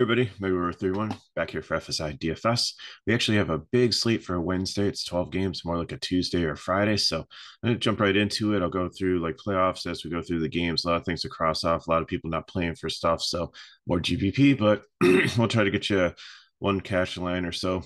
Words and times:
everybody, 0.00 0.30
MegaRuler 0.40 0.78
3 0.78 0.92
1 0.92 1.14
back 1.36 1.50
here 1.50 1.60
for 1.60 1.76
FSI 1.76 2.18
DFS. 2.18 2.72
We 3.06 3.12
actually 3.12 3.36
have 3.36 3.50
a 3.50 3.58
big 3.58 3.92
slate 3.92 4.24
for 4.24 4.40
Wednesday. 4.40 4.86
It's 4.88 5.04
12 5.04 5.30
games, 5.30 5.64
more 5.64 5.76
like 5.76 5.92
a 5.92 5.98
Tuesday 5.98 6.44
or 6.44 6.56
Friday. 6.56 6.96
So 6.96 7.18
I'm 7.18 7.26
going 7.62 7.74
to 7.74 7.78
jump 7.78 8.00
right 8.00 8.16
into 8.16 8.54
it. 8.54 8.62
I'll 8.62 8.70
go 8.70 8.88
through 8.88 9.20
like 9.20 9.36
playoffs 9.36 9.86
as 9.86 10.02
we 10.02 10.10
go 10.10 10.22
through 10.22 10.40
the 10.40 10.48
games. 10.48 10.84
A 10.84 10.88
lot 10.88 10.96
of 10.96 11.04
things 11.04 11.22
to 11.22 11.28
cross 11.28 11.62
off, 11.62 11.86
a 11.86 11.90
lot 11.90 12.00
of 12.00 12.08
people 12.08 12.30
not 12.30 12.48
playing 12.48 12.76
for 12.76 12.88
stuff. 12.88 13.22
So 13.22 13.52
more 13.86 14.00
GPP, 14.00 14.58
but 14.58 14.82
we'll 15.36 15.48
try 15.48 15.64
to 15.64 15.70
get 15.70 15.90
you 15.90 16.12
one 16.58 16.80
cash 16.80 17.18
line 17.18 17.44
or 17.44 17.52
so 17.52 17.82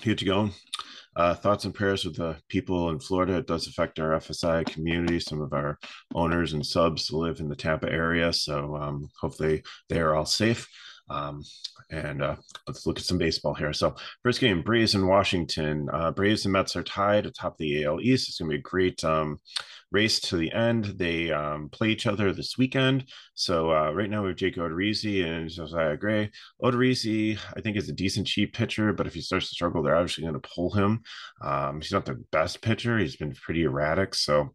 to 0.00 0.04
get 0.04 0.22
you 0.22 0.26
going. 0.26 0.52
Uh, 1.16 1.34
thoughts 1.34 1.64
and 1.64 1.74
prayers 1.74 2.04
with 2.04 2.16
the 2.16 2.36
people 2.48 2.90
in 2.90 2.98
Florida. 2.98 3.36
It 3.36 3.46
does 3.46 3.66
affect 3.66 3.98
our 3.98 4.10
FSI 4.12 4.66
community. 4.66 5.20
Some 5.20 5.42
of 5.42 5.52
our 5.52 5.78
owners 6.14 6.54
and 6.54 6.64
subs 6.64 7.10
live 7.12 7.40
in 7.40 7.48
the 7.48 7.56
Tampa 7.56 7.90
area. 7.90 8.32
So 8.32 8.76
um, 8.76 9.08
hopefully 9.20 9.62
they 9.88 10.00
are 10.00 10.14
all 10.14 10.26
safe. 10.26 10.66
Um, 11.08 11.42
and 11.90 12.22
uh, 12.22 12.36
let's 12.66 12.86
look 12.86 12.98
at 12.98 13.04
some 13.04 13.18
baseball 13.18 13.54
here. 13.54 13.72
So, 13.72 13.94
first 14.22 14.40
game, 14.40 14.62
Braves 14.62 14.94
and 14.94 15.06
Washington. 15.06 15.88
Uh, 15.92 16.10
Braves 16.10 16.44
and 16.44 16.52
Mets 16.52 16.74
are 16.76 16.82
tied 16.82 17.26
atop 17.26 17.56
the 17.58 17.84
AL 17.84 18.00
East. 18.00 18.28
It's 18.28 18.38
going 18.38 18.50
to 18.50 18.54
be 18.54 18.58
a 18.58 18.62
great 18.62 19.04
um, 19.04 19.38
race 19.92 20.18
to 20.20 20.36
the 20.36 20.52
end. 20.52 20.84
They 20.96 21.30
um, 21.30 21.68
play 21.68 21.90
each 21.90 22.06
other 22.06 22.32
this 22.32 22.58
weekend. 22.58 23.04
So, 23.34 23.70
uh, 23.70 23.92
right 23.92 24.10
now 24.10 24.22
we 24.22 24.28
have 24.28 24.36
Jake 24.36 24.56
Odorizzi 24.56 25.24
and 25.24 25.48
Josiah 25.48 25.96
Gray. 25.96 26.30
Odorizzi, 26.62 27.38
I 27.56 27.60
think, 27.60 27.76
is 27.76 27.88
a 27.88 27.92
decent 27.92 28.26
cheap 28.26 28.52
pitcher, 28.52 28.92
but 28.92 29.06
if 29.06 29.14
he 29.14 29.20
starts 29.20 29.48
to 29.48 29.54
struggle, 29.54 29.82
they're 29.82 29.96
obviously 29.96 30.22
going 30.22 30.40
to 30.40 30.48
pull 30.54 30.72
him. 30.72 31.02
Um, 31.40 31.80
he's 31.80 31.92
not 31.92 32.04
the 32.04 32.22
best 32.32 32.62
pitcher, 32.62 32.98
he's 32.98 33.16
been 33.16 33.34
pretty 33.34 33.62
erratic. 33.62 34.14
So, 34.14 34.54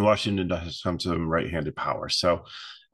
Washington 0.00 0.48
does 0.48 0.80
come 0.82 0.98
to 0.98 1.08
some 1.08 1.28
right-handed 1.28 1.76
power. 1.76 2.08
So 2.08 2.44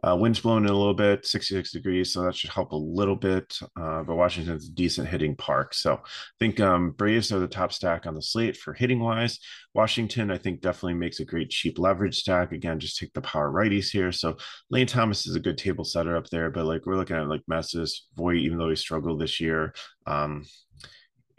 uh, 0.07 0.17
wind's 0.17 0.39
blowing 0.41 0.65
in 0.65 0.71
a 0.71 0.77
little 0.77 0.95
bit, 0.95 1.27
66 1.27 1.73
degrees, 1.73 2.13
so 2.13 2.23
that 2.23 2.37
should 2.37 2.51
help 2.51 2.71
a 2.73 2.77
little 2.77 3.17
bit. 3.17 3.59
Uh, 3.77 4.05
but 4.05 4.15
Washington's 4.15 4.69
a 4.69 4.73
decent 4.73 5.09
hitting 5.09 5.35
park. 5.35 5.75
So 5.75 5.95
I 5.95 6.01
think 6.39 6.61
um, 6.61 6.93
Braves 6.93 7.33
are 7.33 7.41
the 7.41 7.49
top 7.49 7.73
stack 7.73 8.07
on 8.07 8.15
the 8.15 8.23
slate 8.23 8.57
for 8.57 8.75
hitting 8.75 9.01
wise. 9.01 9.41
Washington, 9.75 10.31
I 10.31 10.39
think, 10.39 10.61
definitely 10.61 10.95
makes 10.95 11.19
a 11.19 11.25
great 11.25 11.51
cheap 11.51 11.79
leverage 11.81 12.21
stack. 12.21 12.53
Again, 12.53 12.79
just 12.79 12.99
take 12.99 13.13
the 13.13 13.21
power 13.21 13.51
righties 13.51 13.91
here. 13.91 14.13
So 14.13 14.37
Lane 14.71 14.87
Thomas 14.87 15.27
is 15.27 15.35
a 15.35 15.41
good 15.41 15.59
table 15.59 15.85
setter 15.85 16.17
up 16.17 16.29
there, 16.31 16.51
but 16.51 16.67
like 16.67 16.87
we're 16.87 16.97
looking 16.97 17.17
at 17.17 17.29
like 17.29 17.43
Meneses, 17.51 18.03
Voit, 18.15 18.37
even 18.37 18.59
though 18.59 18.71
he 18.71 18.77
struggled 18.77 19.21
this 19.21 19.41
year. 19.41 19.75
Um, 20.07 20.45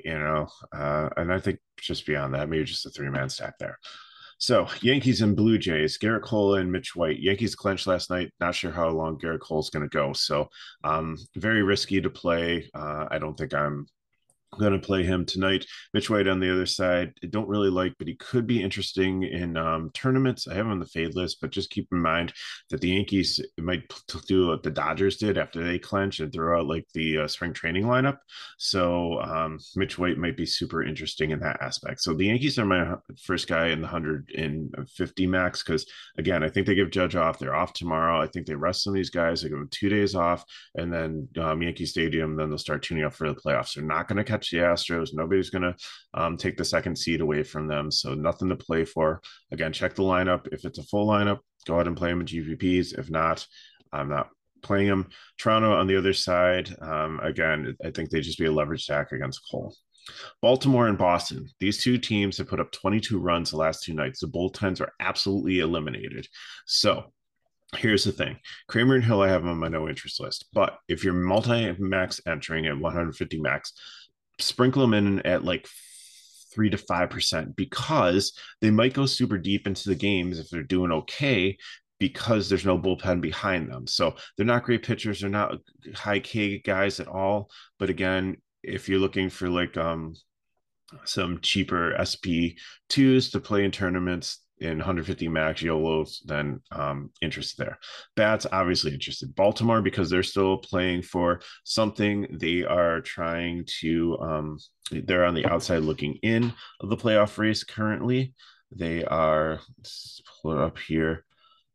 you 0.04 0.18
know, 0.18 0.48
uh, 0.74 1.10
and 1.18 1.32
I 1.32 1.40
think 1.40 1.60
just 1.80 2.06
beyond 2.06 2.34
that, 2.34 2.50
maybe 2.50 2.64
just 2.66 2.86
a 2.86 2.90
three 2.90 3.10
man 3.10 3.30
stack 3.30 3.58
there. 3.60 3.80
So 4.40 4.68
Yankees 4.82 5.22
and 5.22 5.36
Blue 5.36 5.58
Jays, 5.58 5.98
Gerrit 5.98 6.22
Cole 6.22 6.56
and 6.56 6.72
Mitch 6.72 6.96
White. 6.96 7.20
Yankees 7.20 7.56
clinched 7.56 7.88
last 7.88 8.10
night. 8.10 8.32
Not 8.40 8.56
sure 8.56 8.72
how 8.72 8.88
long 8.88 9.20
Gerrit 9.20 9.42
Cole's 9.42 9.70
going 9.70 9.84
to 9.84 9.90
go. 9.90 10.14
So 10.14 10.48
um, 10.86 11.18
very 11.36 11.62
risky 11.62 12.00
to 12.00 12.10
play. 12.10 12.70
Uh, 12.74 13.06
I 13.12 13.20
don't 13.20 13.38
think 13.38 13.54
I'm 13.54 13.86
going 14.58 14.74
to 14.74 14.80
play 14.80 15.04
him 15.04 15.26
tonight. 15.26 15.66
Mitch 15.94 16.10
White 16.10 16.28
on 16.28 16.40
the 16.40 16.52
other 16.52 16.66
side, 16.66 17.14
I 17.24 17.28
don't 17.28 17.48
really 17.48 17.70
like, 17.70 17.94
but 17.98 18.08
he 18.08 18.16
could 18.16 18.48
be 18.48 18.64
interesting 18.64 19.24
in 19.24 19.58
um, 19.58 19.92
tournaments. 19.94 20.48
I 20.48 20.56
have 20.56 20.66
him 20.66 20.72
on 20.72 20.80
the 20.80 20.86
fade 20.86 21.16
list, 21.16 21.38
but 21.42 21.52
just 21.52 21.70
keep 21.70 21.88
in 21.92 22.00
mind 22.00 22.34
that 22.70 22.82
the 22.82 22.90
Yankees 22.90 23.40
might 23.60 23.84
do 24.28 24.48
what 24.48 24.64
the 24.64 24.72
Dodgers 24.72 25.18
did 25.18 25.38
after 25.38 25.64
they 25.64 25.78
clinch 25.78 26.20
and 26.20 26.32
throw 26.32 26.60
out 26.60 26.68
like 26.68 26.88
the 26.94 27.20
uh, 27.20 27.28
spring 27.28 27.54
training 27.54 27.84
lineup. 27.84 28.18
So 28.58 29.22
um, 29.22 29.60
Mitch 29.76 29.98
White 29.98 30.18
might 30.18 30.38
be 30.38 30.46
super 30.46 30.84
interesting 30.84 31.32
in 31.32 31.40
that 31.40 31.62
aspect. 31.62 32.02
So 32.02 32.14
the 32.14 32.26
Yankees 32.26 32.58
are 32.58 32.66
my 32.66 32.96
first 33.22 33.48
guy 33.48 33.68
in 33.68 33.82
the 33.82 33.88
150 33.88 35.28
max 35.28 35.64
because, 35.64 35.86
again, 36.18 36.44
I 36.44 36.50
think 36.50 36.66
they 36.66 36.76
give 36.76 36.92
Judge 36.92 37.16
off. 37.16 37.40
They're 37.40 37.56
off 37.56 37.74
tomorrow. 37.74 38.22
I 38.22 38.28
think 38.28 38.48
they 38.48 38.56
rest 38.56 38.84
some 38.84 38.92
of 38.92 38.96
these 38.96 39.10
guys. 39.10 39.42
They 39.42 39.50
give 39.50 39.58
them 39.58 39.70
two 39.72 39.90
days 39.90 40.16
off, 40.16 40.44
and 40.76 40.92
then 40.92 41.28
um, 41.40 41.62
Yankee 41.62 41.86
Stadium, 41.86 42.36
then 42.36 42.50
they'll 42.50 42.58
start 42.58 42.84
tuning 42.84 43.04
up 43.04 43.14
for 43.14 43.28
the 43.28 43.40
playoffs. 43.40 43.76
They're 43.76 43.84
not 43.84 44.08
going 44.08 44.18
to 44.18 44.24
catch 44.24 44.39
catch 44.40 44.52
the 44.52 44.58
Astros. 44.58 45.10
Nobody's 45.14 45.50
going 45.50 45.64
to 45.64 45.76
um, 46.14 46.38
take 46.38 46.58
the 46.58 46.66
second 46.66 46.98
seed 46.98 47.22
away 47.22 47.44
from 47.44 47.68
them. 47.68 47.92
So 47.92 48.14
nothing 48.14 48.50
to 48.50 48.56
play 48.56 48.86
for. 48.86 49.22
Again, 49.52 49.74
check 49.74 49.96
the 49.96 50.04
lineup. 50.04 50.48
If 50.52 50.66
it's 50.66 50.80
a 50.80 50.84
full 50.84 51.08
lineup, 51.08 51.40
go 51.68 51.76
ahead 51.76 51.88
and 51.88 51.98
play 51.98 52.10
them 52.10 52.22
in 52.22 52.28
GPPs. 52.28 52.98
If 52.98 53.10
not, 53.10 53.46
I'm 53.92 54.10
not 54.10 54.30
playing 54.62 54.88
them. 54.88 55.10
Toronto 55.38 55.74
on 55.74 55.88
the 55.88 55.98
other 55.98 56.14
side, 56.14 56.74
um, 56.82 57.20
again, 57.22 57.76
I 57.84 57.92
think 57.92 58.10
they 58.10 58.22
just 58.22 58.40
be 58.40 58.46
a 58.46 58.52
leverage 58.52 58.84
stack 58.84 59.12
against 59.12 59.42
Cole. 59.50 59.76
Baltimore 60.42 60.88
and 60.88 60.98
Boston. 60.98 61.50
These 61.60 61.84
two 61.84 61.98
teams 61.98 62.38
have 62.38 62.48
put 62.48 62.60
up 62.60 62.72
22 62.72 63.20
runs 63.20 63.52
the 63.52 63.58
last 63.58 63.84
two 63.84 63.94
nights. 63.94 64.20
The 64.20 64.28
bullpens 64.28 64.82
are 64.82 64.94
absolutely 65.00 65.60
eliminated. 65.60 66.28
So 66.66 67.12
here's 67.76 68.04
the 68.04 68.12
thing 68.12 68.38
Kremer 68.68 68.96
and 68.96 69.04
Hill, 69.04 69.22
I 69.22 69.30
have 69.30 69.44
them 69.44 69.52
on 69.52 69.58
my 69.58 69.68
no 69.68 69.88
interest 69.88 70.20
list. 70.20 70.46
But 70.54 70.78
if 70.88 71.04
you're 71.04 71.14
multi 71.14 71.74
max 71.78 72.20
entering 72.28 72.66
at 72.68 72.78
150 72.78 73.40
max, 73.40 73.74
sprinkle 74.40 74.82
them 74.82 74.94
in 74.94 75.26
at 75.26 75.44
like 75.44 75.68
three 76.54 76.70
to 76.70 76.78
five 76.78 77.10
percent 77.10 77.56
because 77.56 78.34
they 78.62 78.72
might 78.72 78.94
go 78.94 79.06
super 79.06 79.38
deep 79.38 79.68
into 79.68 79.90
the 79.90 79.96
games 79.96 80.40
if 80.40 80.50
they're 80.50 80.64
doing 80.64 80.92
okay 80.92 81.58
because 82.00 82.50
there's 82.50 82.66
no 82.66 82.80
bullpen 82.80 83.22
behind 83.22 83.70
them. 83.70 83.86
So 83.86 84.16
they're 84.38 84.46
not 84.46 84.64
great 84.64 84.84
pitchers, 84.84 85.22
they're 85.22 85.30
not 85.30 85.58
high 85.94 86.20
K 86.20 86.60
guys 86.60 87.00
at 87.00 87.08
all. 87.08 87.50
But 87.78 87.90
again, 87.90 88.38
if 88.64 88.90
you're 88.90 89.00
looking 89.00 89.30
for 89.30 89.50
like 89.50 89.78
um 89.78 90.16
some 91.06 91.40
cheaper 91.42 91.96
SP 92.02 92.58
twos 92.90 93.30
to 93.32 93.40
play 93.40 93.64
in 93.64 93.72
tournaments, 93.72 94.40
in 94.60 94.78
150 94.78 95.28
max 95.28 95.62
YOLOs, 95.62 96.22
then 96.26 96.62
um, 96.72 97.12
interest 97.22 97.58
there. 97.58 97.78
Bats 98.16 98.46
obviously 98.52 98.94
interested. 98.94 99.36
Baltimore 99.36 99.82
because 99.82 100.10
they're 100.10 100.24
still 100.24 100.58
playing 100.58 101.04
for 101.04 101.42
something. 101.64 102.28
They 102.40 102.64
are 102.64 103.02
trying 103.02 103.66
to. 103.82 104.18
Um, 104.20 104.58
they're 104.92 105.26
on 105.26 105.36
the 105.36 105.46
outside 105.46 105.84
looking 105.84 106.16
in 106.24 106.54
of 106.80 106.90
the 106.90 106.98
playoff 106.98 107.38
race 107.38 107.64
currently. 107.64 108.34
They 108.76 109.04
are. 109.06 109.60
Let's 109.78 110.22
pull 110.42 110.54
it 110.54 110.60
up 110.60 110.78
here. 110.80 111.26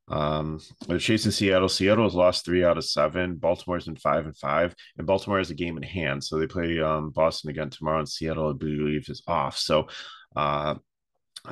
Um, 0.09 0.61
they're 0.87 0.99
chasing 0.99 1.31
Seattle. 1.31 1.69
Seattle 1.69 2.05
has 2.05 2.15
lost 2.15 2.45
three 2.45 2.65
out 2.65 2.77
of 2.77 2.85
seven. 2.85 3.37
Baltimore's 3.37 3.89
in 3.89 3.97
five 3.97 4.27
and 4.27 4.37
five, 4.37 4.75
and 4.99 5.07
Baltimore 5.07 5.39
has 5.39 5.51
a 5.51 5.55
game 5.55 5.77
in 5.77 5.83
hand. 5.83 6.23
So 6.23 6.39
they 6.39 6.47
play 6.47 6.81
um, 6.81 7.11
Boston 7.11 7.51
again 7.51 7.71
tomorrow, 7.71 8.01
and 8.01 8.09
Seattle, 8.09 8.51
I 8.51 8.53
believe, 8.53 9.09
is 9.09 9.23
off. 9.27 9.57
So 9.57 9.89
uh, 10.37 10.75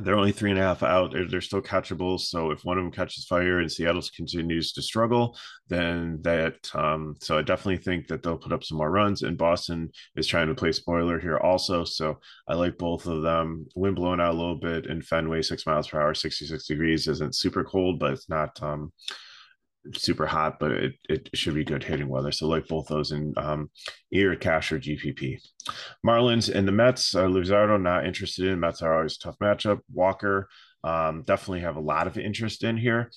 they're 0.00 0.16
only 0.16 0.32
three 0.32 0.50
and 0.50 0.58
a 0.58 0.62
half 0.62 0.82
out. 0.82 1.12
They're, 1.12 1.28
they're 1.28 1.40
still 1.42 1.60
catchable. 1.60 2.18
So 2.18 2.50
if 2.50 2.64
one 2.64 2.78
of 2.78 2.84
them 2.84 2.92
catches 2.92 3.26
fire 3.26 3.60
and 3.60 3.70
Seattle 3.70 4.02
continues 4.16 4.72
to 4.72 4.82
struggle, 4.82 5.36
then 5.68 6.18
that. 6.22 6.70
Um, 6.74 7.16
so 7.20 7.38
I 7.38 7.42
definitely 7.42 7.76
think 7.76 8.08
that 8.08 8.22
they'll 8.22 8.38
put 8.38 8.52
up 8.52 8.64
some 8.64 8.78
more 8.78 8.90
runs. 8.90 9.22
And 9.22 9.36
Boston 9.36 9.90
is 10.16 10.26
trying 10.26 10.48
to 10.48 10.54
play 10.54 10.72
spoiler 10.72 11.20
here 11.20 11.36
also. 11.36 11.84
So 11.84 12.20
I 12.48 12.54
like 12.54 12.78
both 12.78 13.06
of 13.06 13.22
them. 13.22 13.66
Wind 13.74 13.96
blowing 13.96 14.20
out 14.20 14.34
a 14.34 14.36
little 14.36 14.58
bit 14.58 14.86
in 14.86 15.02
Fenway, 15.02 15.42
six 15.42 15.66
miles 15.66 15.88
per 15.88 16.00
hour, 16.00 16.14
66 16.14 16.66
degrees 16.66 17.06
isn't 17.08 17.36
super 17.36 17.62
cold, 17.62 17.98
but 17.98 18.12
it's 18.12 18.30
not. 18.30 18.62
Um, 18.62 18.92
super 19.94 20.26
hot, 20.26 20.58
but 20.58 20.72
it, 20.72 20.92
it 21.08 21.30
should 21.34 21.54
be 21.54 21.64
good 21.64 21.84
hitting 21.84 22.08
weather. 22.08 22.32
So 22.32 22.46
like 22.48 22.68
both 22.68 22.88
those 22.88 23.12
in 23.12 23.34
um, 23.36 23.70
either 24.12 24.36
cash 24.36 24.72
or 24.72 24.78
GPP. 24.78 25.38
Marlins 26.06 26.52
and 26.52 26.66
the 26.66 26.72
Mets. 26.72 27.14
Uh, 27.14 27.26
Luzardo 27.26 27.80
not 27.80 28.06
interested 28.06 28.46
in. 28.46 28.60
Mets 28.60 28.82
are 28.82 28.94
always 28.94 29.18
tough 29.18 29.38
matchup. 29.42 29.80
Walker 29.92 30.48
um, 30.84 31.22
definitely 31.22 31.60
have 31.60 31.76
a 31.76 31.80
lot 31.80 32.06
of 32.06 32.18
interest 32.18 32.64
in 32.64 32.76
here 32.76 33.10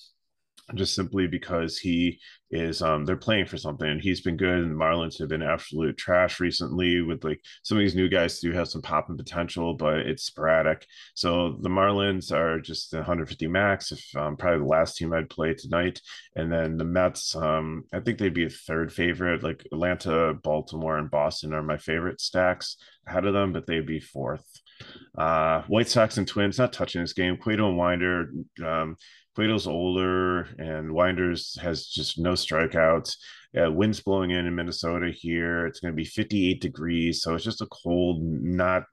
just 0.74 0.96
simply 0.96 1.28
because 1.28 1.78
he 1.78 2.20
is 2.52 2.82
um 2.82 3.06
they're 3.06 3.16
playing 3.18 3.46
for 3.46 3.58
something 3.58 3.88
and 3.88 4.02
he's 4.02 4.22
been 4.22 4.38
good 4.38 4.60
and 4.64 4.76
Marlins 4.76 5.20
have 5.20 5.30
been 5.30 5.42
absolute 5.42 5.98
trash 5.98 6.40
recently 6.40 7.02
with 7.02 7.24
like 7.24 7.40
some 7.64 7.78
of 7.78 7.82
these 7.84 7.96
new 7.96 8.08
guys 8.08 8.40
do 8.40 8.52
have 8.52 8.68
some 8.68 8.82
pop 8.82 9.10
and 9.10 9.18
potential 9.18 9.74
but 9.74 9.98
it's 10.00 10.24
sporadic. 10.24 10.86
So 11.14 11.58
the 11.62 11.70
Marlins 11.70 12.32
are 12.32 12.60
just 12.60 12.94
150 12.94 13.48
max 13.48 13.92
if 13.92 14.04
um, 14.16 14.38
probably 14.38 14.60
the 14.60 14.66
last 14.66 14.96
team 14.96 15.14
I'd 15.14 15.30
play 15.30 15.54
tonight. 15.54 16.02
And 16.36 16.52
then 16.52 16.78
the 16.78 16.86
Mets 16.86 17.36
um 17.36 17.84
I 17.94 18.00
think 18.00 18.18
they'd 18.18 18.34
be 18.34 18.46
a 18.46 18.50
third 18.50 18.92
favorite. 18.92 19.44
Like 19.44 19.68
Atlanta 19.72 20.34
Baltimore 20.34 20.98
and 20.98 21.12
Boston 21.12 21.54
are 21.54 21.64
my 21.64 21.78
favorite 21.78 22.22
stacks 22.22 22.78
ahead 23.08 23.26
of 23.26 23.34
them 23.34 23.54
but 23.54 23.68
they'd 23.68 23.86
be 23.86 24.00
fourth. 24.00 24.46
Uh 25.18 25.62
White 25.64 25.90
Sox 25.90 26.18
and 26.18 26.28
Twins 26.28 26.58
not 26.58 26.74
touching 26.74 27.02
this 27.02 27.14
game. 27.14 27.38
Cueto 27.38 27.70
and 27.70 27.78
Winder 27.78 28.32
um 28.66 28.96
Cueto's 29.36 29.68
older 29.68 30.48
and 30.58 30.94
Winders 30.94 31.58
has 31.62 31.88
just 31.88 32.18
no 32.18 32.34
strikeouts. 32.34 33.18
Uh, 33.58 33.72
winds 33.72 34.00
blowing 34.00 34.32
in 34.32 34.48
in 34.48 34.56
Minnesota 34.56 35.12
here. 35.12 35.66
It's 35.68 35.80
going 35.80 35.92
to 35.92 35.96
be 35.96 36.06
58 36.06 36.62
degrees. 36.62 37.22
So 37.22 37.36
it's 37.36 37.44
just 37.44 37.62
a 37.62 37.68
cold, 37.68 38.22
not 38.22 38.84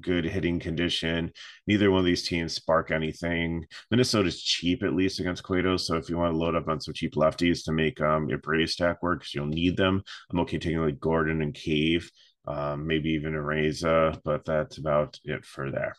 good 0.00 0.24
hitting 0.24 0.58
condition. 0.58 1.32
Neither 1.66 1.90
one 1.90 2.00
of 2.00 2.04
these 2.04 2.26
teams 2.26 2.54
spark 2.54 2.90
anything. 2.90 3.64
Minnesota's 3.90 4.42
cheap 4.42 4.82
at 4.82 4.94
least 4.94 5.20
against 5.20 5.44
Cueto. 5.44 5.76
So 5.76 5.96
if 5.96 6.08
you 6.08 6.16
want 6.16 6.32
to 6.32 6.38
load 6.38 6.56
up 6.56 6.68
on 6.68 6.80
some 6.80 6.94
cheap 6.94 7.14
lefties 7.14 7.64
to 7.64 7.72
make 7.72 8.00
um, 8.00 8.28
your 8.28 8.38
Brady 8.38 8.66
stack 8.66 9.02
work, 9.02 9.24
you'll 9.34 9.46
need 9.46 9.76
them. 9.76 10.02
I'm 10.30 10.40
okay 10.40 10.58
taking 10.58 10.80
like 10.80 11.00
Gordon 11.00 11.42
and 11.42 11.54
Cave 11.54 12.10
um, 12.46 12.86
maybe 12.86 13.10
even 13.10 13.34
Arraez, 13.34 13.82
but 14.24 14.44
that's 14.44 14.78
about 14.78 15.18
it 15.24 15.44
for 15.44 15.70
there. 15.70 15.94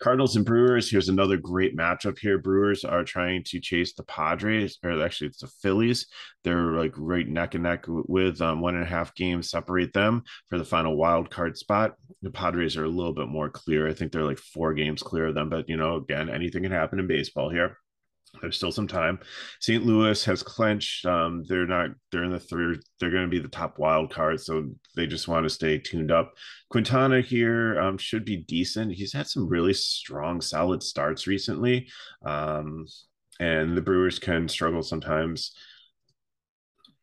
Cardinals 0.00 0.36
and 0.36 0.44
Brewers. 0.44 0.90
Here's 0.90 1.08
another 1.08 1.36
great 1.36 1.76
matchup 1.76 2.18
here. 2.18 2.38
Brewers 2.38 2.84
are 2.84 3.04
trying 3.04 3.42
to 3.44 3.60
chase 3.60 3.92
the 3.94 4.02
Padres, 4.04 4.78
or 4.82 5.02
actually 5.02 5.28
it's 5.28 5.40
the 5.40 5.46
Phillies. 5.46 6.06
They're 6.44 6.72
like 6.72 6.94
right 6.96 7.28
neck 7.28 7.54
and 7.54 7.64
neck 7.64 7.84
with 7.86 8.40
um, 8.40 8.60
one 8.60 8.74
and 8.74 8.84
a 8.84 8.88
half 8.88 9.14
games 9.14 9.50
separate 9.50 9.92
them 9.92 10.22
for 10.48 10.58
the 10.58 10.64
final 10.64 10.96
wild 10.96 11.30
card 11.30 11.56
spot. 11.58 11.94
The 12.22 12.30
Padres 12.30 12.76
are 12.76 12.84
a 12.84 12.88
little 12.88 13.14
bit 13.14 13.28
more 13.28 13.50
clear. 13.50 13.88
I 13.88 13.94
think 13.94 14.12
they're 14.12 14.24
like 14.24 14.38
four 14.38 14.72
games 14.74 15.02
clear 15.02 15.26
of 15.26 15.34
them, 15.34 15.50
but 15.50 15.68
you 15.68 15.76
know, 15.76 15.96
again, 15.96 16.30
anything 16.30 16.62
can 16.62 16.72
happen 16.72 16.98
in 16.98 17.06
baseball 17.06 17.50
here. 17.50 17.76
There's 18.40 18.56
still 18.56 18.72
some 18.72 18.86
time. 18.86 19.18
St. 19.60 19.84
Louis 19.84 20.24
has 20.24 20.42
clenched. 20.42 21.06
Um, 21.06 21.44
they're 21.48 21.66
not. 21.66 21.90
They're 22.12 22.24
in 22.24 22.30
the 22.30 22.38
third. 22.38 22.82
They're 23.00 23.10
going 23.10 23.24
to 23.24 23.30
be 23.30 23.38
the 23.38 23.48
top 23.48 23.78
wild 23.78 24.12
card, 24.12 24.40
so 24.40 24.68
they 24.96 25.06
just 25.06 25.28
want 25.28 25.44
to 25.44 25.50
stay 25.50 25.78
tuned 25.78 26.10
up. 26.10 26.34
Quintana 26.70 27.20
here 27.20 27.80
um, 27.80 27.96
should 27.98 28.24
be 28.24 28.36
decent. 28.36 28.92
He's 28.92 29.12
had 29.12 29.26
some 29.26 29.48
really 29.48 29.72
strong, 29.72 30.40
solid 30.40 30.82
starts 30.82 31.26
recently, 31.26 31.88
um, 32.24 32.86
and 33.40 33.76
the 33.76 33.82
Brewers 33.82 34.18
can 34.18 34.48
struggle 34.48 34.82
sometimes. 34.82 35.52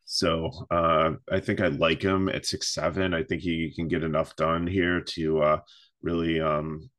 So 0.06 0.52
uh, 0.70 1.14
I 1.32 1.40
think 1.40 1.60
I 1.60 1.68
like 1.68 2.02
him 2.04 2.30
at 2.30 2.46
six 2.46 2.74
seven. 2.74 3.14
I 3.14 3.24
think 3.24 3.42
he 3.42 3.74
can 3.76 3.88
get 3.88 4.04
enough 4.04 4.36
done 4.36 4.68
here 4.68 5.02
to 5.02 5.42
uh, 5.42 5.60
really 6.04 6.40
um, 6.40 6.90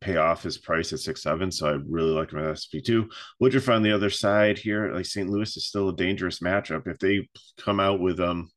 pay 0.00 0.16
off 0.16 0.42
his 0.42 0.58
price 0.58 0.92
at 0.92 0.98
six 0.98 1.22
seven. 1.22 1.50
So 1.50 1.68
I 1.68 1.78
really 1.86 2.10
like 2.10 2.32
at 2.32 2.58
SP 2.58 2.80
two. 2.84 3.08
Woodruff 3.38 3.68
on 3.68 3.82
the 3.82 3.92
other 3.92 4.10
side 4.10 4.58
here, 4.58 4.92
like 4.92 5.06
St. 5.06 5.28
Louis 5.28 5.56
is 5.56 5.66
still 5.66 5.90
a 5.90 5.96
dangerous 5.96 6.40
matchup. 6.40 6.86
If 6.86 6.98
they 6.98 7.28
come 7.58 7.80
out 7.80 8.00
with 8.00 8.20
um 8.20 8.50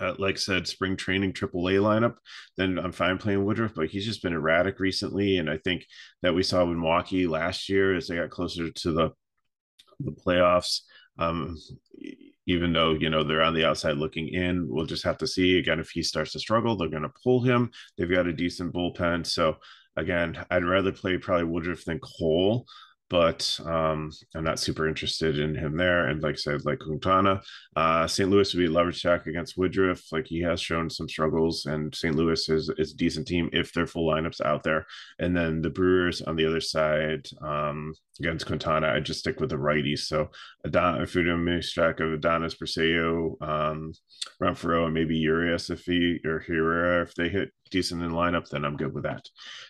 uh, 0.00 0.14
like 0.18 0.36
I 0.36 0.38
said, 0.38 0.68
spring 0.68 0.96
training 0.96 1.32
AAA 1.32 1.80
lineup, 1.80 2.16
then 2.56 2.78
I'm 2.78 2.92
fine 2.92 3.18
playing 3.18 3.44
Woodruff. 3.44 3.74
But 3.74 3.88
he's 3.88 4.04
just 4.04 4.22
been 4.22 4.32
erratic 4.32 4.78
recently, 4.78 5.38
and 5.38 5.50
I 5.50 5.58
think 5.58 5.86
that 6.22 6.34
we 6.34 6.42
saw 6.42 6.64
with 6.64 6.78
Milwaukee 6.78 7.26
last 7.26 7.68
year 7.68 7.96
as 7.96 8.06
they 8.06 8.16
got 8.16 8.30
closer 8.30 8.70
to 8.70 8.92
the 8.92 9.10
the 10.00 10.12
playoffs. 10.12 10.82
Um, 11.18 11.58
even 12.46 12.72
though 12.72 12.92
you 12.92 13.10
know 13.10 13.24
they're 13.24 13.42
on 13.42 13.54
the 13.54 13.66
outside 13.66 13.96
looking 13.96 14.28
in, 14.28 14.68
we'll 14.68 14.86
just 14.86 15.04
have 15.04 15.18
to 15.18 15.26
see 15.26 15.58
again 15.58 15.80
if 15.80 15.90
he 15.90 16.02
starts 16.02 16.32
to 16.32 16.38
struggle. 16.38 16.76
They're 16.76 16.88
going 16.88 17.02
to 17.02 17.12
pull 17.22 17.42
him. 17.42 17.70
They've 17.96 18.10
got 18.10 18.26
a 18.26 18.32
decent 18.32 18.72
bullpen, 18.72 19.26
so 19.26 19.56
again, 19.98 20.44
I'd 20.50 20.64
rather 20.64 20.92
play 20.92 21.18
probably 21.18 21.44
Woodruff 21.44 21.84
than 21.84 22.00
Cole, 22.00 22.66
but 23.10 23.58
um, 23.64 24.10
I'm 24.34 24.44
not 24.44 24.58
super 24.58 24.86
interested 24.86 25.38
in 25.38 25.54
him 25.54 25.76
there. 25.76 26.08
And 26.08 26.22
like 26.22 26.34
I 26.34 26.36
said, 26.36 26.64
like 26.64 26.80
Quintana, 26.80 27.40
uh, 27.74 28.06
St. 28.06 28.28
Louis 28.28 28.52
would 28.52 28.60
be 28.60 28.68
leverage 28.68 28.98
stack 28.98 29.26
against 29.26 29.56
Woodruff. 29.56 30.02
Like 30.12 30.26
he 30.26 30.40
has 30.42 30.60
shown 30.60 30.90
some 30.90 31.08
struggles, 31.08 31.66
and 31.66 31.94
St. 31.94 32.14
Louis 32.14 32.48
is, 32.48 32.70
is 32.76 32.92
a 32.92 32.96
decent 32.96 33.26
team 33.26 33.48
if 33.52 33.72
their 33.72 33.86
full 33.86 34.10
lineups 34.10 34.40
out 34.42 34.62
there. 34.62 34.86
And 35.18 35.36
then 35.36 35.62
the 35.62 35.70
Brewers 35.70 36.20
on 36.22 36.36
the 36.36 36.46
other 36.46 36.60
side 36.60 37.26
um, 37.40 37.94
against 38.20 38.46
Quintana, 38.46 38.88
I 38.88 39.00
just 39.00 39.20
stick 39.20 39.40
with 39.40 39.50
the 39.50 39.56
righties. 39.56 40.00
So 40.00 40.30
Adon, 40.64 41.00
if 41.00 41.14
we 41.14 41.24
do 41.24 41.48
a 41.48 41.62
stack 41.62 42.00
of 42.00 42.12
Adonis 42.12 42.56
Perseo, 42.56 43.40
um, 43.40 43.92
Renfroe, 44.42 44.84
and 44.84 44.94
maybe 44.94 45.16
Urias 45.16 45.70
if 45.70 45.84
he 45.84 46.18
or 46.24 46.40
Herrera 46.40 47.02
if 47.02 47.14
they 47.14 47.28
hit 47.28 47.52
decent 47.70 48.02
in 48.02 48.10
lineup, 48.10 48.48
then 48.48 48.64
I'm 48.64 48.76
good 48.76 48.94
with 48.94 49.04
that. 49.04 49.28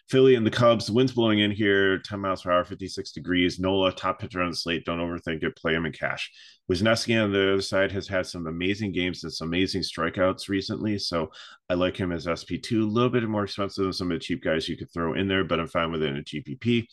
Philly 0.09 0.35
and 0.35 0.47
the 0.47 0.51
Cubs, 0.51 0.87
the 0.87 0.93
wind's 0.93 1.13
blowing 1.13 1.41
in 1.41 1.51
here, 1.51 1.99
10 1.99 2.21
miles 2.21 2.43
per 2.43 2.53
hour, 2.53 2.65
56 2.65 3.13
degrees. 3.13 3.28
Nola, 3.59 3.93
top 3.93 4.21
pitcher 4.21 4.43
on 4.43 4.51
the 4.51 4.57
slate. 4.57 4.85
Don't 4.85 4.99
overthink 4.99 5.43
it. 5.43 5.57
Play 5.57 5.75
him 5.75 5.87
in 5.87 5.93
cash. 5.93 6.31
Wesneski 6.71 7.23
on 7.23 7.33
the 7.33 7.53
other 7.53 7.63
side 7.63 7.91
has 7.93 8.07
had 8.07 8.27
some 8.27 8.47
amazing 8.47 8.93
games 8.93 9.25
and 9.25 9.33
some 9.33 9.49
amazing 9.49 9.83
strikeouts 9.83 10.49
recently. 10.49 10.99
So 10.99 11.31
I 11.71 11.75
like 11.75 11.97
him 11.97 12.13
as 12.13 12.27
SP2. 12.27 12.83
A 12.83 12.85
little 12.85 13.11
bit 13.11 13.29
more 13.29 13.45
expensive 13.45 13.85
than 13.85 13.93
some 13.93 14.11
of 14.11 14.17
the 14.17 14.25
cheap 14.25 14.43
guys 14.43 14.69
you 14.69 14.77
could 14.77 14.93
throw 14.93 15.15
in 15.15 15.29
there, 15.29 15.45
but 15.45 15.61
I'm 15.61 15.69
fine 15.69 15.91
with 15.91 16.03
it 16.03 16.11
in 16.11 16.19
a 16.19 16.23
GPP. 16.23 16.87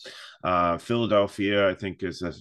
Uh, 0.43 0.77
Philadelphia, 0.77 1.69
I 1.69 1.73
think, 1.73 2.03
is 2.03 2.21
a 2.21 2.33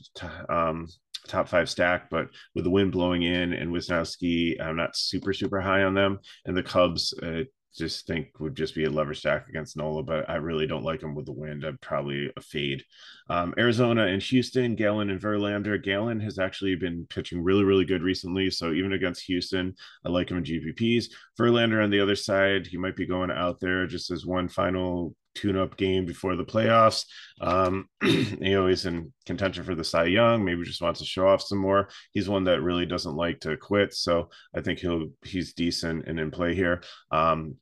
um, 0.52 0.86
top 1.26 1.48
five 1.48 1.68
stack, 1.68 2.10
but 2.10 2.28
with 2.54 2.64
the 2.64 2.70
wind 2.70 2.92
blowing 2.92 3.22
in 3.22 3.52
and 3.52 3.72
Wesneski, 3.72 4.60
I'm 4.60 4.76
not 4.76 4.96
super, 4.96 5.32
super 5.32 5.60
high 5.60 5.82
on 5.82 5.94
them. 5.94 6.20
And 6.44 6.56
the 6.56 6.62
Cubs, 6.62 7.14
uh, 7.22 7.44
just 7.76 8.06
think 8.06 8.28
would 8.38 8.54
just 8.54 8.74
be 8.74 8.84
a 8.84 8.90
lever 8.90 9.14
stack 9.14 9.48
against 9.48 9.76
Nola, 9.76 10.02
but 10.02 10.28
I 10.28 10.36
really 10.36 10.66
don't 10.66 10.84
like 10.84 11.02
him 11.02 11.14
with 11.14 11.26
the 11.26 11.32
wind. 11.32 11.64
I'm 11.64 11.78
probably 11.78 12.30
a 12.36 12.40
fade. 12.40 12.84
Um, 13.28 13.54
Arizona 13.58 14.06
and 14.06 14.22
Houston, 14.22 14.74
Gallen 14.76 15.10
and 15.10 15.20
Verlander. 15.20 15.82
Gallen 15.82 16.20
has 16.20 16.38
actually 16.38 16.76
been 16.76 17.06
pitching 17.10 17.42
really, 17.42 17.64
really 17.64 17.84
good 17.84 18.02
recently. 18.02 18.50
So 18.50 18.72
even 18.72 18.92
against 18.92 19.24
Houston, 19.24 19.74
I 20.04 20.08
like 20.08 20.30
him 20.30 20.38
in 20.38 20.44
GPPs. 20.44 21.06
Verlander 21.38 21.82
on 21.82 21.90
the 21.90 22.00
other 22.00 22.16
side, 22.16 22.66
he 22.66 22.76
might 22.76 22.96
be 22.96 23.06
going 23.06 23.30
out 23.30 23.60
there 23.60 23.86
just 23.86 24.10
as 24.10 24.24
one 24.24 24.48
final 24.48 25.14
tune-up 25.34 25.76
game 25.76 26.06
before 26.06 26.36
the 26.36 26.44
playoffs. 26.44 27.04
Um, 27.40 27.88
you 28.02 28.66
in 28.66 29.12
contention 29.26 29.64
for 29.64 29.74
the 29.74 29.84
Cy 29.84 30.04
Young. 30.04 30.44
Maybe 30.44 30.62
just 30.62 30.82
wants 30.82 31.00
to 31.00 31.06
show 31.06 31.28
off 31.28 31.42
some 31.42 31.58
more. 31.58 31.88
He's 32.12 32.28
one 32.28 32.44
that 32.44 32.62
really 32.62 32.86
doesn't 32.86 33.16
like 33.16 33.40
to 33.40 33.56
quit, 33.56 33.94
so 33.94 34.30
I 34.54 34.60
think 34.60 34.78
he'll 34.78 35.08
he's 35.24 35.54
decent 35.54 36.06
and 36.06 36.18
in 36.18 36.30
play 36.30 36.54
here. 36.54 36.82
Um, 37.10 37.56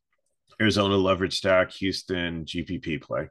Arizona 0.63 0.95
leverage 0.97 1.39
stack, 1.39 1.73
Houston 1.73 2.45
GPP 2.45 3.03
play. 3.03 3.29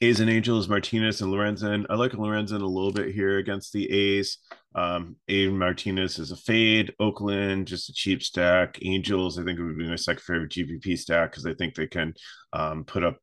A's 0.00 0.18
and 0.18 0.30
Angels, 0.30 0.66
Martinez 0.66 1.20
and 1.20 1.30
Lorenzen. 1.30 1.84
I 1.90 1.94
like 1.96 2.12
Lorenzen 2.12 2.62
a 2.62 2.66
little 2.66 2.90
bit 2.90 3.14
here 3.14 3.36
against 3.36 3.74
the 3.74 3.90
A's. 3.92 4.38
Um, 4.74 5.16
A 5.28 5.48
Martinez 5.48 6.18
is 6.18 6.30
a 6.30 6.36
fade. 6.36 6.94
Oakland, 6.98 7.66
just 7.66 7.90
a 7.90 7.92
cheap 7.92 8.22
stack. 8.22 8.78
Angels, 8.80 9.38
I 9.38 9.44
think 9.44 9.58
it 9.58 9.62
would 9.62 9.76
be 9.76 9.90
my 9.90 9.96
second 9.96 10.22
favorite 10.22 10.52
GPP 10.52 10.96
stack 10.96 11.32
because 11.32 11.44
I 11.44 11.52
think 11.52 11.74
they 11.74 11.86
can 11.86 12.14
um, 12.54 12.84
put 12.84 13.04
up 13.04 13.18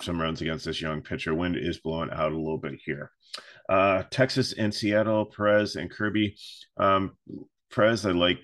some 0.00 0.20
runs 0.20 0.40
against 0.40 0.64
this 0.64 0.82
young 0.82 1.02
pitcher. 1.02 1.36
Wind 1.36 1.56
is 1.56 1.78
blowing 1.78 2.10
out 2.10 2.32
a 2.32 2.36
little 2.36 2.58
bit 2.58 2.80
here. 2.84 3.12
Uh, 3.68 4.02
Texas 4.10 4.54
and 4.54 4.74
Seattle, 4.74 5.26
Perez 5.26 5.76
and 5.76 5.88
Kirby. 5.88 6.36
Um, 6.78 7.12
Perez, 7.72 8.04
I 8.04 8.10
like. 8.10 8.40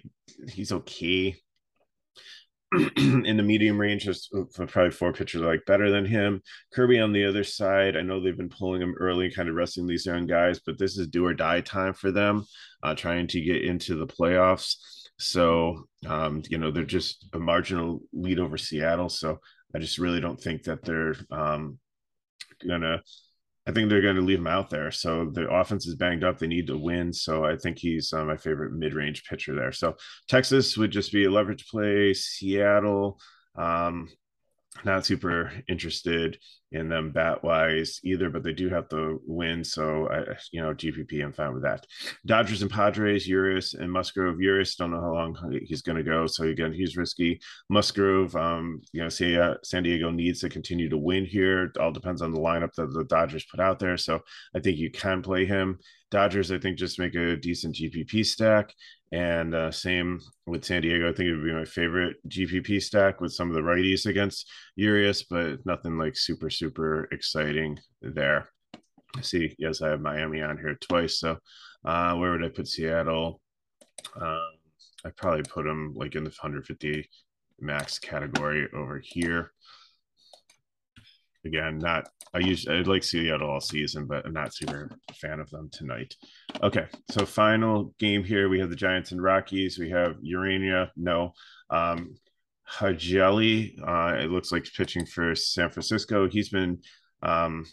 He's 0.48 0.70
okay. 0.70 1.34
in 2.96 3.36
the 3.36 3.42
medium 3.42 3.80
range, 3.80 4.04
just 4.04 4.34
probably 4.54 4.90
four 4.90 5.12
pitchers 5.12 5.42
like 5.42 5.64
better 5.66 5.90
than 5.90 6.04
him. 6.04 6.42
Kirby 6.72 6.98
on 6.98 7.12
the 7.12 7.24
other 7.24 7.44
side, 7.44 7.96
I 7.96 8.02
know 8.02 8.20
they've 8.20 8.36
been 8.36 8.48
pulling 8.48 8.82
him 8.82 8.94
early, 8.98 9.30
kind 9.30 9.48
of 9.48 9.54
resting 9.54 9.86
these 9.86 10.06
young 10.06 10.26
guys, 10.26 10.60
but 10.64 10.78
this 10.78 10.98
is 10.98 11.08
do 11.08 11.24
or 11.24 11.34
die 11.34 11.60
time 11.60 11.94
for 11.94 12.10
them, 12.10 12.44
uh, 12.82 12.94
trying 12.94 13.26
to 13.28 13.40
get 13.40 13.64
into 13.64 13.94
the 13.94 14.06
playoffs. 14.06 14.76
So, 15.18 15.84
um, 16.06 16.42
you 16.48 16.58
know, 16.58 16.70
they're 16.70 16.84
just 16.84 17.28
a 17.32 17.38
marginal 17.38 18.00
lead 18.12 18.40
over 18.40 18.58
Seattle. 18.58 19.08
So 19.08 19.38
I 19.74 19.78
just 19.78 19.98
really 19.98 20.20
don't 20.20 20.40
think 20.40 20.64
that 20.64 20.82
they're 20.82 21.14
um, 21.30 21.78
gonna 22.66 23.02
I 23.66 23.72
think 23.72 23.88
they're 23.88 24.02
going 24.02 24.16
to 24.16 24.22
leave 24.22 24.38
him 24.38 24.46
out 24.46 24.68
there. 24.68 24.90
So 24.90 25.30
the 25.32 25.48
offense 25.48 25.86
is 25.86 25.94
banged 25.94 26.22
up. 26.22 26.38
They 26.38 26.46
need 26.46 26.66
to 26.66 26.76
win. 26.76 27.12
So 27.12 27.44
I 27.44 27.56
think 27.56 27.78
he's 27.78 28.12
uh, 28.12 28.24
my 28.24 28.36
favorite 28.36 28.72
mid-range 28.72 29.24
pitcher 29.24 29.54
there. 29.54 29.72
So 29.72 29.96
Texas 30.28 30.76
would 30.76 30.90
just 30.90 31.12
be 31.12 31.24
a 31.24 31.30
leverage 31.30 31.66
play. 31.68 32.12
Seattle, 32.12 33.18
um, 33.56 34.08
not 34.84 35.06
super 35.06 35.52
interested 35.68 36.38
in 36.72 36.88
them 36.88 37.12
bat 37.12 37.42
wise 37.44 38.00
either, 38.02 38.28
but 38.28 38.42
they 38.42 38.52
do 38.52 38.68
have 38.68 38.88
to 38.88 39.20
win. 39.26 39.62
So 39.62 40.08
I, 40.08 40.36
you 40.52 40.60
know, 40.60 40.74
GPP, 40.74 41.22
I'm 41.22 41.32
fine 41.32 41.54
with 41.54 41.62
that. 41.62 41.86
Dodgers 42.26 42.62
and 42.62 42.70
Padres, 42.70 43.28
Urias 43.28 43.74
and 43.74 43.90
Musgrove. 43.90 44.40
Urias, 44.40 44.74
don't 44.74 44.90
know 44.90 45.00
how 45.00 45.14
long 45.14 45.60
he's 45.64 45.82
going 45.82 45.96
to 45.96 46.02
go. 46.02 46.26
So 46.26 46.44
again, 46.44 46.72
he's 46.72 46.96
risky. 46.96 47.40
Musgrove, 47.70 48.34
um, 48.34 48.80
you 48.92 49.02
know, 49.02 49.08
San 49.08 49.82
Diego 49.82 50.10
needs 50.10 50.40
to 50.40 50.48
continue 50.48 50.88
to 50.88 50.98
win 50.98 51.24
here. 51.24 51.64
It 51.64 51.78
all 51.78 51.92
depends 51.92 52.22
on 52.22 52.32
the 52.32 52.40
lineup 52.40 52.74
that 52.74 52.92
the 52.92 53.04
Dodgers 53.04 53.46
put 53.50 53.60
out 53.60 53.78
there. 53.78 53.96
So 53.96 54.20
I 54.54 54.60
think 54.60 54.78
you 54.78 54.90
can 54.90 55.22
play 55.22 55.46
him. 55.46 55.78
Dodgers, 56.10 56.52
I 56.52 56.58
think, 56.58 56.78
just 56.78 56.98
make 56.98 57.14
a 57.14 57.36
decent 57.36 57.74
GPP 57.76 58.24
stack. 58.26 58.72
And 59.14 59.54
uh, 59.54 59.70
same 59.70 60.18
with 60.44 60.64
San 60.64 60.82
Diego. 60.82 61.08
I 61.08 61.12
think 61.12 61.28
it 61.28 61.36
would 61.36 61.44
be 61.44 61.52
my 61.52 61.64
favorite 61.64 62.16
GPP 62.28 62.82
stack 62.82 63.20
with 63.20 63.32
some 63.32 63.48
of 63.48 63.54
the 63.54 63.60
righties 63.60 64.06
against 64.06 64.50
Urias, 64.74 65.22
but 65.22 65.64
nothing 65.64 65.96
like 65.96 66.16
super, 66.16 66.50
super 66.50 67.04
exciting 67.12 67.78
there. 68.02 68.48
See, 69.20 69.54
yes, 69.56 69.82
I 69.82 69.90
have 69.90 70.00
Miami 70.00 70.42
on 70.42 70.58
here 70.58 70.76
twice. 70.80 71.20
So 71.20 71.38
uh, 71.84 72.14
where 72.16 72.32
would 72.32 72.44
I 72.44 72.48
put 72.48 72.66
Seattle? 72.66 73.40
Um, 74.20 74.50
I 75.04 75.10
probably 75.16 75.44
put 75.44 75.64
them 75.64 75.92
like 75.94 76.16
in 76.16 76.24
the 76.24 76.30
150 76.30 77.08
max 77.60 78.00
category 78.00 78.66
over 78.74 79.00
here 79.00 79.52
again, 81.44 81.78
not 81.78 82.08
I 82.32 82.38
use 82.38 82.66
I'd 82.68 82.86
like 82.86 83.04
Seattle 83.04 83.50
all 83.50 83.60
season, 83.60 84.06
but 84.06 84.26
I'm 84.26 84.32
not 84.32 84.54
super 84.54 84.90
fan 85.14 85.40
of 85.40 85.50
them 85.50 85.70
tonight. 85.72 86.14
Okay, 86.62 86.86
so 87.10 87.24
final 87.24 87.94
game 87.98 88.24
here. 88.24 88.48
We 88.48 88.60
have 88.60 88.70
the 88.70 88.76
Giants 88.76 89.12
and 89.12 89.22
Rockies. 89.22 89.78
We 89.78 89.90
have 89.90 90.16
Ureña, 90.16 90.90
no. 90.96 91.32
Um 91.70 92.16
Hjelle, 92.66 93.78
uh, 93.86 94.16
it 94.16 94.30
looks 94.30 94.50
like 94.50 94.64
pitching 94.72 95.04
for 95.04 95.34
San 95.34 95.70
Francisco. 95.70 96.28
He's 96.28 96.48
been 96.48 96.80
um 97.22 97.66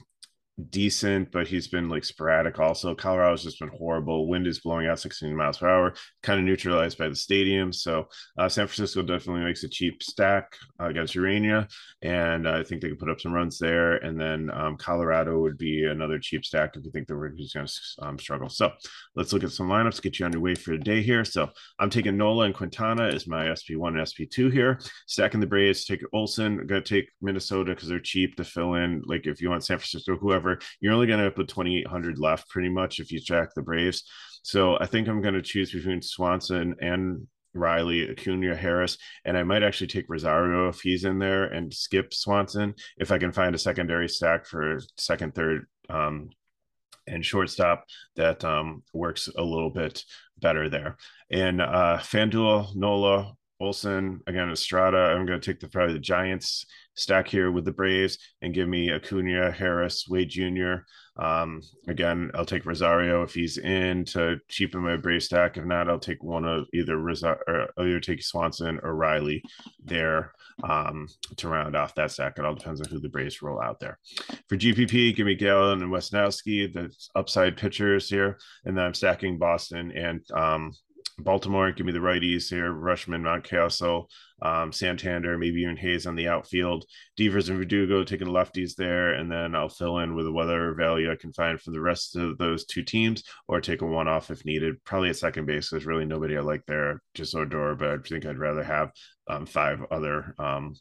decent, 0.70 1.32
but 1.32 1.48
he's 1.48 1.68
been 1.68 1.90
like 1.90 2.04
sporadic 2.04 2.60
also. 2.60 2.94
Colorado's 2.96 3.44
just 3.44 3.60
been 3.60 3.70
horrible. 3.70 4.28
Wind 4.28 4.48
is 4.48 4.60
blowing 4.60 4.88
out 4.88 5.00
16 5.00 5.36
miles 5.36 5.58
per 5.58 5.70
hour, 5.70 5.94
kind 6.24 6.40
of 6.40 6.46
neutralized 6.46 6.98
by 6.98 7.10
the 7.10 7.16
stadium. 7.16 7.72
So 7.74 8.08
uh, 8.38 8.50
San 8.50 8.68
Francisco 8.68 9.02
definitely 9.02 9.44
makes 9.44 9.64
a 9.64 9.70
cheap 9.70 10.04
stack 10.04 10.56
uh, 10.80 10.86
against 10.86 11.16
Ureña, 11.16 11.72
and 12.02 12.48
I 12.48 12.64
think 12.64 12.82
they 12.82 12.90
can 12.90 12.98
put 12.98 13.10
up 13.10 13.22
some 13.22 13.34
runs 13.34 13.58
there. 13.58 13.96
And 13.96 14.20
then 14.20 14.52
um, 14.54 14.78
Colorado 14.78 15.40
would 15.40 15.58
be 15.58 15.86
another 15.86 16.20
cheap 16.20 16.46
stack 16.46 16.76
if 16.76 16.86
you 16.86 16.92
think 16.92 17.08
the 17.08 17.16
Rockies 17.16 17.54
going 17.54 17.68
to 17.68 17.74
um, 18.00 18.20
struggle. 18.20 18.50
So 18.50 18.72
let's 19.16 19.34
look 19.34 19.44
at 19.44 19.52
some 19.52 19.70
lineups, 19.70 20.02
get 20.02 20.20
you 20.20 20.26
on 20.26 20.34
your 20.34 20.42
way 20.42 20.56
for 20.56 20.72
the 20.72 20.84
day 20.84 21.02
here. 21.02 21.24
So 21.24 21.50
I'm 21.80 21.90
taking 21.90 22.18
Nola 22.18 22.46
and 22.46 22.56
Quintana 22.56 23.08
as 23.08 23.28
my 23.28 23.46
SP1 23.46 23.90
and 23.90 23.98
SP2 23.98 24.52
here. 24.52 24.80
Stacking 25.08 25.40
the 25.40 25.48
Braves, 25.48 25.86
take 25.86 26.04
Olson. 26.14 26.66
Going 26.68 26.84
to 26.84 26.96
take 26.96 27.10
Minnesota 27.22 27.74
because 27.74 27.90
they're 27.90 28.00
cheap 28.00 28.36
to 28.36 28.44
fill 28.44 28.76
in. 28.76 29.02
Like 29.06 29.28
if 29.28 29.42
you 29.42 29.50
want 29.50 29.64
San 29.64 29.78
Francisco, 29.78 30.18
whoever, 30.18 30.51
you're 30.80 30.94
only 30.94 31.08
going 31.08 31.24
to 31.24 31.32
put 31.32 31.48
2,800 31.48 32.20
left 32.20 32.50
pretty 32.50 32.70
much 32.70 33.00
if 33.00 33.12
you 33.12 33.22
track 33.22 33.50
the 33.56 33.62
Braves. 33.62 34.04
So 34.44 34.78
I 34.80 34.86
think 34.86 35.08
I'm 35.08 35.22
going 35.22 35.36
to 35.36 35.42
choose 35.42 35.72
between 35.72 36.02
Swanson 36.02 36.76
and 36.82 37.28
Riley, 37.54 38.10
Acuna, 38.10 38.56
Harris, 38.56 38.98
and 39.26 39.38
I 39.38 39.44
might 39.44 39.64
actually 39.64 39.88
take 39.88 40.06
Rosario 40.08 40.70
if 40.70 40.82
he's 40.82 41.04
in 41.04 41.20
there 41.20 41.46
and 41.46 41.74
skip 41.74 42.14
Swanson 42.14 42.74
if 42.98 43.12
I 43.12 43.18
can 43.18 43.32
find 43.32 43.54
a 43.54 43.60
secondary 43.60 44.08
stack 44.08 44.46
for 44.46 44.80
second, 44.98 45.36
third, 45.36 45.68
um, 45.90 46.30
and 47.08 47.26
shortstop 47.26 47.86
that 48.16 48.44
um, 48.46 48.84
works 48.94 49.28
a 49.36 49.42
little 49.42 49.70
bit 49.70 50.04
better 50.40 50.70
there. 50.70 50.98
And 51.30 51.62
uh, 51.62 52.00
FanDuel, 52.00 52.76
Nola, 52.76 53.34
Olson, 53.60 54.22
again, 54.28 54.50
Estrada. 54.50 54.98
I'm 54.98 55.26
going 55.26 55.40
to 55.40 55.46
take 55.46 55.60
the 55.60 55.68
probably 55.68 55.94
the 55.94 56.00
Giants 56.00 56.66
stack 56.96 57.28
here 57.28 57.52
with 57.52 57.66
the 57.66 57.72
Braves 57.72 58.18
and 58.42 58.54
give 58.54 58.68
me 58.68 58.92
Acuna, 58.92 59.52
Harris, 59.52 60.06
Wade 60.10 60.30
Jr. 60.30 60.84
Um, 61.18 61.62
again, 61.88 62.32
I'll 62.34 62.46
take 62.46 62.66
Rosario 62.66 63.24
if 63.24 63.34
he's 63.34 63.58
in 63.58 64.06
to 64.06 64.38
cheapen 64.50 64.82
my 64.82 64.98
Brave 64.98 65.24
stack. 65.24 65.58
If 65.58 65.66
not, 65.66 65.90
I'll 65.90 66.00
take 66.00 66.24
one 66.24 66.46
of 66.46 66.68
either 66.74 66.98
Rosario 66.98 67.40
or 67.48 67.88
either 67.88 68.00
take 68.00 68.24
Swanson 68.24 68.80
or 68.84 68.96
Riley 68.96 69.44
there 69.84 70.34
um, 70.64 71.08
to 71.38 71.48
round 71.48 71.76
off 71.76 71.96
that 71.96 72.12
stack. 72.12 72.38
It 72.38 72.46
all 72.46 72.56
depends 72.56 72.82
on 72.82 72.90
who 72.90 73.00
the 73.00 73.10
Braves 73.10 73.42
roll 73.42 73.62
out 73.62 73.80
there. 73.80 74.00
For 74.48 74.58
GPP, 74.58 75.16
give 75.16 75.26
me 75.26 75.36
Gallen 75.36 75.82
and 75.82 75.92
Wesneski, 75.92 76.72
the 76.72 76.92
upside 77.16 77.58
pitchers 77.58 78.10
here, 78.10 78.38
and 78.66 78.78
then 78.78 78.86
I'm 78.86 78.94
stacking 78.94 79.38
Boston 79.38 79.92
and 79.92 80.22
um, 80.32 80.72
Baltimore, 81.24 81.72
give 81.72 81.86
me 81.86 81.92
the 81.92 82.00
righties 82.00 82.50
here. 82.50 82.72
Rutschman, 82.72 83.22
Mountcastle, 83.22 84.06
um, 84.42 84.72
Santander, 84.72 85.38
maybe 85.38 85.62
even 85.62 85.78
Hays 85.78 86.06
on 86.06 86.16
the 86.16 86.28
outfield. 86.28 86.86
Devers 87.18 87.50
and 87.50 87.58
Verdugo 87.58 88.04
taking 88.04 88.28
the 88.28 88.34
lefties 88.34 88.76
there, 88.76 89.14
and 89.14 89.32
then 89.32 89.56
I'll 89.56 89.70
fill 89.70 90.00
in 90.00 90.16
with 90.16 90.28
whatever 90.28 90.74
value 90.74 91.12
I 91.12 91.16
can 91.16 91.34
find 91.34 91.60
for 91.60 91.72
the 91.72 91.82
rest 91.82 92.16
of 92.16 92.38
those 92.38 92.66
two 92.66 92.84
teams, 92.84 93.24
or 93.48 93.62
take 93.62 93.82
a 93.82 93.86
one 93.86 94.08
off 94.08 94.32
if 94.32 94.46
needed. 94.46 94.84
Probably 94.84 95.10
at 95.10 95.18
second 95.18 95.46
base. 95.46 95.70
There's 95.70 95.86
really 95.86 96.06
nobody 96.06 96.38
I 96.38 96.42
like 96.42 96.66
there, 96.66 97.02
just 97.14 97.36
Odor, 97.36 97.76
but 97.76 97.90
I 97.90 97.98
think 97.98 98.26
I'd 98.26 98.40
rather 98.40 98.64
have 98.64 98.92
um, 99.30 99.46
five 99.46 99.80
other 99.92 100.36
um, 100.40 100.76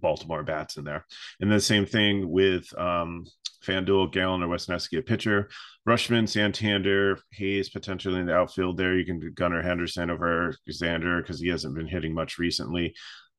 Baltimore 0.00 0.42
bats 0.42 0.76
in 0.76 0.84
there. 0.84 1.04
And 1.40 1.50
the 1.50 1.60
same 1.60 1.86
thing 1.86 2.30
with 2.30 2.66
um, 2.78 3.24
FanDuel, 3.64 4.12
Gallen, 4.12 4.42
or 4.42 4.48
Wesneski, 4.48 4.98
a 4.98 5.02
pitcher. 5.02 5.48
Rutschman, 5.88 6.28
Santander, 6.28 7.18
Hays 7.32 7.68
potentially 7.68 8.20
in 8.20 8.26
the 8.26 8.34
outfield 8.34 8.76
there. 8.76 8.96
You 8.96 9.04
can 9.04 9.32
Gunnar 9.34 9.62
Henderson 9.62 10.10
over 10.10 10.54
Xander 10.68 11.22
because 11.22 11.40
he 11.40 11.48
hasn't 11.48 11.74
been 11.74 11.86
hitting 11.86 12.14
much 12.14 12.38
recently. 12.38 12.94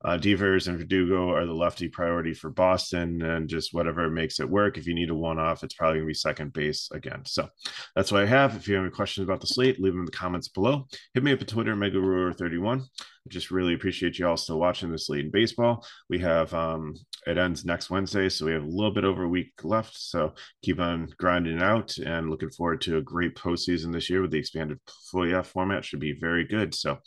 Uh, 0.06 0.16
Devers 0.16 0.68
and 0.68 0.78
Verdugo 0.78 1.32
are 1.32 1.48
the 1.48 1.54
lefty 1.54 1.88
priority 1.88 2.34
for 2.34 2.52
Boston, 2.52 3.20
and 3.24 3.50
just 3.50 3.74
whatever 3.74 4.10
makes 4.12 4.40
it 4.40 4.48
work. 4.48 4.78
If 4.78 4.86
you 4.86 4.94
need 4.94 5.10
a 5.10 5.16
one 5.16 5.40
off, 5.40 5.64
it's 5.64 5.74
probably 5.74 5.96
going 5.98 6.06
to 6.06 6.12
be 6.12 6.14
second 6.14 6.54
base 6.54 6.90
again. 6.92 7.24
So 7.26 7.50
that's 7.96 8.12
what 8.12 8.22
I 8.22 8.28
have. 8.28 8.56
If 8.56 8.68
you 8.68 8.76
have 8.76 8.84
any 8.84 8.92
questions 8.92 9.26
about 9.26 9.42
the 9.42 9.48
slate, 9.48 9.80
leave 9.80 9.94
them 9.94 10.02
in 10.02 10.06
the 10.06 10.12
comments 10.12 10.50
below. 10.50 10.88
Hit 11.16 11.24
me 11.24 11.34
up 11.34 11.42
at 11.42 11.48
Twitter, 11.48 11.76
MegaRuler31 11.76 12.84
just 13.30 13.52
really 13.52 13.74
appreciate 13.74 14.20
you 14.20 14.28
all 14.28 14.38
still 14.38 14.60
watching 14.60 14.92
this 14.92 15.10
lead 15.10 15.26
in 15.26 15.32
baseball. 15.32 15.86
We 16.10 16.20
have 16.20 16.54
um 16.54 16.96
it 17.26 17.38
ends 17.38 17.66
next 17.66 17.90
Wednesday, 17.90 18.30
so 18.30 18.46
we 18.46 18.54
have 18.54 18.64
a 18.64 18.68
little 18.68 18.92
bit 18.92 19.06
over 19.06 19.24
a 19.24 19.30
week 19.30 19.52
left. 19.64 19.98
So 19.98 20.34
keep 20.64 20.80
on 20.80 21.10
grinding 21.18 21.62
out 21.62 21.98
and 21.98 22.30
looking 22.30 22.50
forward 22.50 22.82
to 22.82 22.98
a 22.98 23.02
great 23.02 23.36
postseason 23.36 23.92
this 23.92 24.10
year 24.10 24.22
with 24.22 24.32
the 24.32 24.40
expanded 24.40 24.80
playoff 25.14 25.48
format. 25.48 25.86
Should 25.86 26.00
be 26.00 26.14
very 26.14 26.46
good. 26.46 26.74
So 26.74 26.98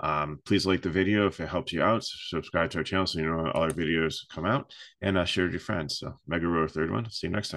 um, 0.00 0.40
please 0.44 0.66
like 0.66 0.82
the 0.82 0.90
video 0.90 1.26
if 1.26 1.40
it 1.40 1.48
helps 1.48 1.72
you 1.72 1.82
out. 1.82 2.04
Subscribe 2.04 2.70
to 2.70 2.78
our 2.78 2.84
channel 2.84 3.06
so 3.06 3.18
you 3.18 3.26
know 3.26 3.36
when 3.36 3.50
all 3.52 3.62
our 3.62 3.70
videos 3.70 4.16
come 4.32 4.44
out 4.44 4.72
and 5.00 5.16
uh, 5.16 5.24
share 5.24 5.44
with 5.44 5.52
your 5.52 5.60
friends. 5.60 5.98
So 5.98 6.18
Mega 6.26 6.46
Ruler 6.46 6.68
Third 6.68 6.90
One. 6.90 7.10
See 7.10 7.26
you 7.26 7.32
next 7.32 7.48
time. 7.48 7.50